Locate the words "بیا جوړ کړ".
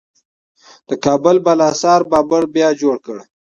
2.55-3.17